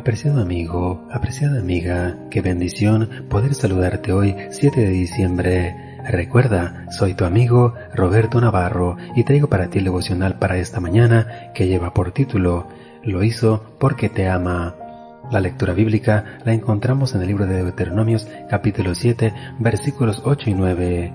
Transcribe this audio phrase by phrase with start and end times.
[0.00, 5.76] Apreciado amigo, apreciada amiga, qué bendición poder saludarte hoy 7 de diciembre.
[6.08, 11.52] Recuerda, soy tu amigo Roberto Navarro y traigo para ti el devocional para esta mañana
[11.52, 12.66] que lleva por título
[13.02, 14.74] Lo hizo porque te ama.
[15.30, 20.54] La lectura bíblica la encontramos en el libro de Deuteronomios capítulo 7 versículos 8 y
[20.54, 21.12] 9.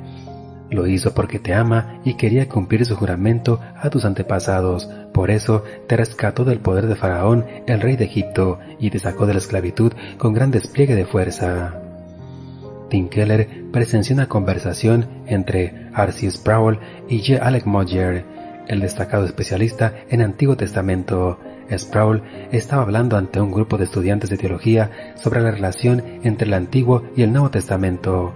[0.69, 4.89] Lo hizo porque te ama y quería cumplir su juramento a tus antepasados.
[5.13, 9.27] Por eso te rescató del poder de Faraón, el rey de Egipto, y te sacó
[9.27, 11.81] de la esclavitud con gran despliegue de fuerza.
[12.89, 16.31] Tim Keller presenció una conversación entre R.C.
[16.31, 16.79] Sproul
[17.09, 17.45] y J.
[17.45, 18.25] Alec Moyer,
[18.67, 21.39] el destacado especialista en Antiguo Testamento.
[21.71, 26.53] Sproul estaba hablando ante un grupo de estudiantes de teología sobre la relación entre el
[26.53, 28.33] Antiguo y el Nuevo Testamento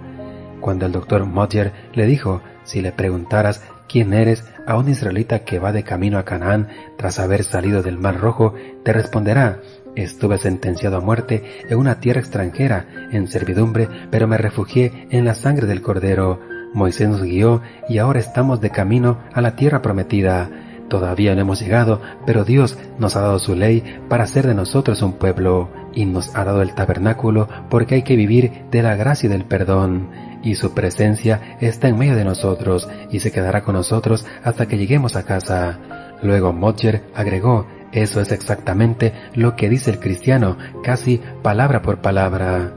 [0.60, 5.58] cuando el doctor Modger le dijo, si le preguntaras quién eres a un israelita que
[5.58, 9.60] va de camino a Canaán tras haber salido del Mar Rojo, te responderá,
[9.96, 15.34] estuve sentenciado a muerte en una tierra extranjera, en servidumbre, pero me refugié en la
[15.34, 16.40] sangre del Cordero.
[16.72, 20.50] Moisés nos guió y ahora estamos de camino a la tierra prometida.
[20.88, 25.02] Todavía no hemos llegado, pero Dios nos ha dado su ley para hacer de nosotros
[25.02, 29.26] un pueblo, y nos ha dado el tabernáculo porque hay que vivir de la gracia
[29.26, 30.08] y del perdón
[30.42, 34.78] y su presencia está en medio de nosotros y se quedará con nosotros hasta que
[34.78, 35.78] lleguemos a casa.
[36.22, 42.72] Luego Modger agregó, eso es exactamente lo que dice el cristiano, casi palabra por palabra.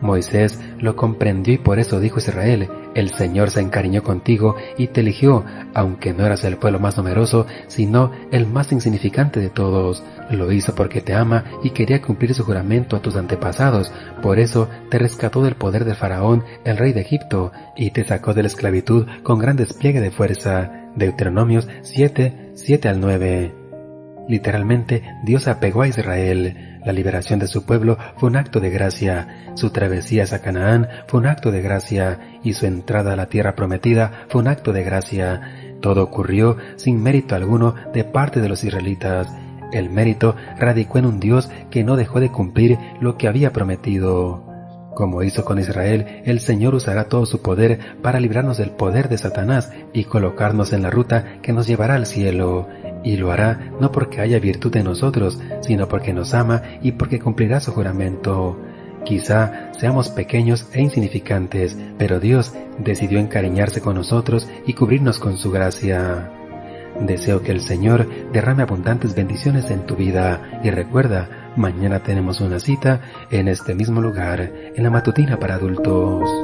[0.00, 5.00] Moisés lo comprendió y por eso dijo Israel, el Señor se encariñó contigo y te
[5.00, 10.02] eligió, aunque no eras el pueblo más numeroso, sino el más insignificante de todos.
[10.30, 13.92] Lo hizo porque te ama y quería cumplir su juramento a tus antepasados,
[14.22, 18.34] por eso te rescató del poder de Faraón, el rey de Egipto, y te sacó
[18.34, 20.70] de la esclavitud con gran despliegue de fuerza.
[20.96, 23.54] Deuteronomios 7, 7 al 9.
[24.28, 26.73] Literalmente, Dios apegó a Israel.
[26.84, 31.20] La liberación de su pueblo fue un acto de gracia, su travesía a Canaán fue
[31.20, 34.84] un acto de gracia y su entrada a la tierra prometida fue un acto de
[34.84, 35.40] gracia.
[35.80, 39.28] Todo ocurrió sin mérito alguno de parte de los israelitas.
[39.72, 44.44] El mérito radicó en un Dios que no dejó de cumplir lo que había prometido.
[44.94, 49.18] Como hizo con Israel, el Señor usará todo su poder para librarnos del poder de
[49.18, 52.68] Satanás y colocarnos en la ruta que nos llevará al cielo
[53.04, 57.20] y lo hará no porque haya virtud en nosotros, sino porque nos ama y porque
[57.20, 58.58] cumplirá su juramento.
[59.04, 65.50] Quizá seamos pequeños e insignificantes, pero Dios decidió encariñarse con nosotros y cubrirnos con su
[65.50, 66.30] gracia.
[67.00, 72.60] Deseo que el Señor derrame abundantes bendiciones en tu vida y recuerda, mañana tenemos una
[72.60, 73.00] cita
[73.30, 76.43] en este mismo lugar, en la matutina para adultos.